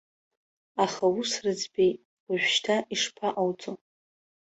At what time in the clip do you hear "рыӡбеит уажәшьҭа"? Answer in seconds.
1.43-2.75